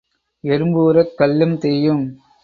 [0.43, 2.01] எறும்பு ஊரக் கல்லும் தேயும்.